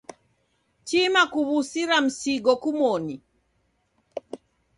[0.87, 3.15] Tima kuw'usira msigo kumoni.